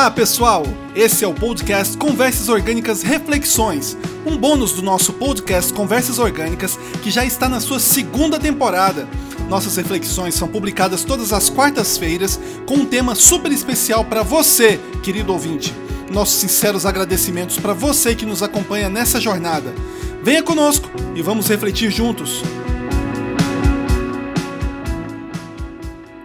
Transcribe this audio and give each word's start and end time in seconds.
Olá, 0.00 0.10
pessoal! 0.10 0.62
Esse 0.94 1.24
é 1.24 1.28
o 1.28 1.34
podcast 1.34 1.94
Conversas 1.98 2.48
Orgânicas 2.48 3.02
Reflexões, 3.02 3.98
um 4.24 4.34
bônus 4.34 4.72
do 4.72 4.80
nosso 4.80 5.12
podcast 5.12 5.74
Conversas 5.74 6.18
Orgânicas 6.18 6.78
que 7.02 7.10
já 7.10 7.22
está 7.22 7.50
na 7.50 7.60
sua 7.60 7.78
segunda 7.78 8.40
temporada. 8.40 9.06
Nossas 9.46 9.76
reflexões 9.76 10.34
são 10.34 10.48
publicadas 10.48 11.04
todas 11.04 11.34
as 11.34 11.50
quartas-feiras 11.50 12.40
com 12.64 12.76
um 12.76 12.86
tema 12.86 13.14
super 13.14 13.52
especial 13.52 14.02
para 14.02 14.22
você, 14.22 14.80
querido 15.02 15.34
ouvinte. 15.34 15.74
Nossos 16.10 16.36
sinceros 16.36 16.86
agradecimentos 16.86 17.58
para 17.58 17.74
você 17.74 18.14
que 18.14 18.24
nos 18.24 18.42
acompanha 18.42 18.88
nessa 18.88 19.20
jornada. 19.20 19.74
Venha 20.22 20.42
conosco 20.42 20.88
e 21.14 21.20
vamos 21.20 21.46
refletir 21.46 21.90
juntos. 21.90 22.42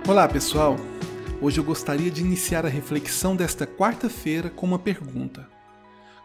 Olá, 0.08 0.30
pessoal! 0.30 0.95
Hoje 1.42 1.60
eu 1.60 1.64
gostaria 1.66 2.10
de 2.10 2.22
iniciar 2.22 2.66
a 2.66 2.70
reflexão 2.70 3.36
desta 3.36 3.68
quarta-feira 3.68 4.50
com 4.50 4.66
uma 4.66 4.80
pergunta: 4.80 5.48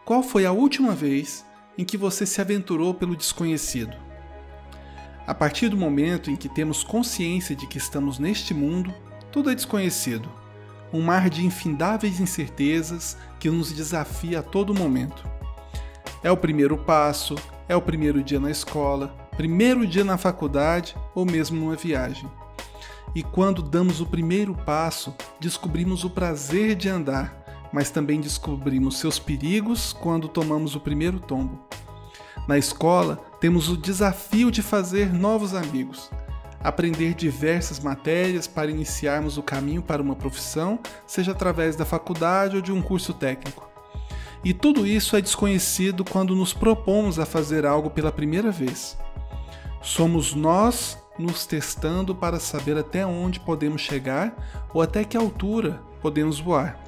Qual 0.05 0.23
foi 0.23 0.45
a 0.45 0.53
última 0.53 0.95
vez 0.95 1.45
em 1.77 1.83
que 1.83 1.97
você 1.97 2.25
se 2.25 2.39
aventurou 2.39 2.93
pelo 2.93 3.15
desconhecido? 3.15 3.93
A 5.27 5.33
partir 5.35 5.67
do 5.67 5.75
momento 5.75 6.31
em 6.31 6.37
que 6.37 6.47
temos 6.47 6.81
consciência 6.81 7.53
de 7.53 7.67
que 7.67 7.77
estamos 7.77 8.19
neste 8.19 8.53
mundo, 8.53 8.93
tudo 9.31 9.51
é 9.51 9.55
desconhecido. 9.55 10.29
Um 10.93 11.01
mar 11.01 11.29
de 11.29 11.45
infindáveis 11.45 12.21
incertezas 12.21 13.17
que 13.37 13.49
nos 13.49 13.71
desafia 13.73 14.39
a 14.39 14.43
todo 14.43 14.73
momento. 14.73 15.29
É 16.23 16.31
o 16.31 16.37
primeiro 16.37 16.77
passo, 16.77 17.35
é 17.67 17.75
o 17.75 17.81
primeiro 17.81 18.23
dia 18.23 18.39
na 18.39 18.49
escola, 18.49 19.07
primeiro 19.35 19.85
dia 19.85 20.05
na 20.05 20.17
faculdade 20.17 20.95
ou 21.13 21.25
mesmo 21.25 21.59
numa 21.59 21.75
viagem. 21.75 22.29
E 23.13 23.21
quando 23.23 23.61
damos 23.61 23.99
o 23.99 24.05
primeiro 24.05 24.55
passo, 24.55 25.13
descobrimos 25.39 26.03
o 26.03 26.09
prazer 26.09 26.75
de 26.75 26.87
andar, 26.87 27.69
mas 27.73 27.89
também 27.89 28.21
descobrimos 28.21 28.97
seus 28.97 29.19
perigos 29.19 29.93
quando 29.93 30.27
tomamos 30.27 30.75
o 30.75 30.79
primeiro 30.79 31.19
tombo. 31.19 31.59
Na 32.47 32.57
escola, 32.57 33.17
temos 33.39 33.69
o 33.69 33.77
desafio 33.77 34.49
de 34.49 34.61
fazer 34.61 35.13
novos 35.13 35.53
amigos, 35.53 36.09
aprender 36.63 37.13
diversas 37.13 37.79
matérias 37.79 38.47
para 38.47 38.71
iniciarmos 38.71 39.37
o 39.37 39.43
caminho 39.43 39.81
para 39.81 40.01
uma 40.01 40.15
profissão, 40.15 40.79
seja 41.05 41.31
através 41.31 41.75
da 41.75 41.85
faculdade 41.85 42.55
ou 42.55 42.61
de 42.61 42.71
um 42.71 42.81
curso 42.81 43.13
técnico. 43.13 43.69
E 44.43 44.53
tudo 44.53 44.87
isso 44.87 45.15
é 45.15 45.21
desconhecido 45.21 46.03
quando 46.03 46.35
nos 46.35 46.53
propomos 46.53 47.19
a 47.19 47.25
fazer 47.25 47.65
algo 47.65 47.89
pela 47.89 48.11
primeira 48.11 48.51
vez. 48.51 48.97
Somos 49.81 50.33
nós 50.33 50.97
nos 51.17 51.45
testando 51.45 52.15
para 52.15 52.39
saber 52.39 52.77
até 52.77 53.05
onde 53.05 53.39
podemos 53.39 53.81
chegar 53.81 54.33
ou 54.73 54.81
até 54.81 55.03
que 55.03 55.17
altura 55.17 55.81
podemos 56.01 56.39
voar. 56.39 56.79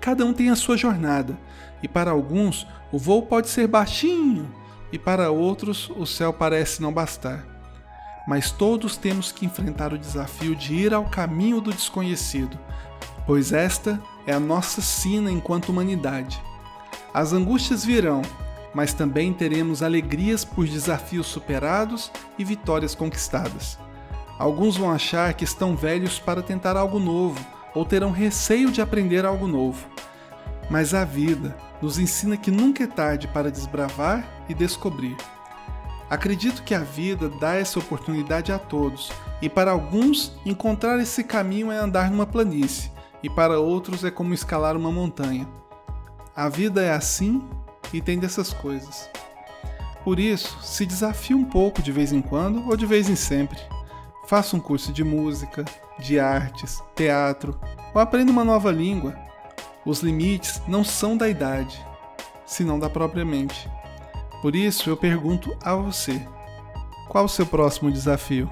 Cada 0.00 0.24
um 0.24 0.32
tem 0.32 0.50
a 0.50 0.56
sua 0.56 0.76
jornada, 0.76 1.38
e 1.82 1.88
para 1.88 2.10
alguns 2.10 2.66
o 2.90 2.98
voo 2.98 3.22
pode 3.22 3.48
ser 3.48 3.66
baixinho, 3.66 4.50
e 4.92 4.98
para 4.98 5.30
outros 5.30 5.90
o 5.90 6.06
céu 6.06 6.32
parece 6.32 6.80
não 6.80 6.92
bastar. 6.92 7.44
Mas 8.26 8.50
todos 8.50 8.96
temos 8.96 9.32
que 9.32 9.46
enfrentar 9.46 9.92
o 9.92 9.98
desafio 9.98 10.54
de 10.54 10.74
ir 10.74 10.94
ao 10.94 11.04
caminho 11.04 11.60
do 11.60 11.72
desconhecido, 11.72 12.58
pois 13.26 13.52
esta 13.52 14.00
é 14.26 14.32
a 14.32 14.40
nossa 14.40 14.80
sina 14.80 15.30
enquanto 15.30 15.70
humanidade. 15.70 16.40
As 17.12 17.32
angústias 17.32 17.84
virão, 17.84 18.22
mas 18.74 18.92
também 18.92 19.32
teremos 19.32 19.82
alegrias 19.82 20.44
por 20.44 20.66
desafios 20.66 21.26
superados 21.26 22.10
e 22.38 22.44
vitórias 22.44 22.94
conquistadas. 22.94 23.78
Alguns 24.38 24.76
vão 24.76 24.90
achar 24.90 25.34
que 25.34 25.44
estão 25.44 25.74
velhos 25.74 26.18
para 26.18 26.42
tentar 26.42 26.76
algo 26.76 27.00
novo 27.00 27.44
ou 27.74 27.84
terão 27.84 28.10
receio 28.10 28.70
de 28.70 28.80
aprender 28.80 29.24
algo 29.24 29.46
novo. 29.46 29.86
Mas 30.70 30.94
a 30.94 31.04
vida 31.04 31.56
nos 31.80 31.98
ensina 31.98 32.36
que 32.36 32.50
nunca 32.50 32.84
é 32.84 32.86
tarde 32.86 33.26
para 33.28 33.50
desbravar 33.50 34.26
e 34.48 34.54
descobrir. 34.54 35.16
Acredito 36.10 36.62
que 36.62 36.74
a 36.74 36.80
vida 36.80 37.28
dá 37.28 37.54
essa 37.54 37.78
oportunidade 37.78 38.50
a 38.50 38.58
todos, 38.58 39.12
e 39.42 39.48
para 39.48 39.70
alguns, 39.70 40.32
encontrar 40.44 40.98
esse 40.98 41.22
caminho 41.22 41.70
é 41.70 41.76
andar 41.76 42.10
numa 42.10 42.26
planície, 42.26 42.90
e 43.22 43.28
para 43.28 43.60
outros 43.60 44.04
é 44.04 44.10
como 44.10 44.32
escalar 44.32 44.76
uma 44.76 44.90
montanha. 44.90 45.46
A 46.34 46.48
vida 46.48 46.82
é 46.82 46.92
assim 46.92 47.42
e 47.92 48.00
tem 48.00 48.18
dessas 48.18 48.52
coisas. 48.52 49.08
Por 50.04 50.18
isso, 50.18 50.58
se 50.62 50.86
desafie 50.86 51.34
um 51.34 51.44
pouco 51.44 51.82
de 51.82 51.92
vez 51.92 52.12
em 52.12 52.22
quando 52.22 52.68
ou 52.68 52.76
de 52.76 52.86
vez 52.86 53.08
em 53.08 53.16
sempre. 53.16 53.58
Faça 54.26 54.56
um 54.56 54.60
curso 54.60 54.92
de 54.92 55.02
música, 55.02 55.64
de 55.98 56.18
artes, 56.18 56.82
teatro 56.94 57.58
ou 57.94 58.00
aprenda 58.00 58.30
uma 58.30 58.44
nova 58.44 58.70
língua. 58.70 59.16
Os 59.84 60.00
limites 60.00 60.62
não 60.68 60.84
são 60.84 61.16
da 61.16 61.28
idade, 61.28 61.84
senão 62.46 62.78
da 62.78 62.90
própria 62.90 63.24
mente. 63.24 63.68
Por 64.40 64.54
isso, 64.54 64.88
eu 64.88 64.96
pergunto 64.96 65.56
a 65.62 65.74
você: 65.74 66.26
qual 67.08 67.24
o 67.24 67.28
seu 67.28 67.46
próximo 67.46 67.90
desafio? 67.90 68.50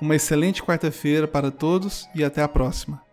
Uma 0.00 0.16
excelente 0.16 0.62
quarta-feira 0.62 1.28
para 1.28 1.50
todos 1.50 2.08
e 2.14 2.24
até 2.24 2.42
a 2.42 2.48
próxima. 2.48 3.09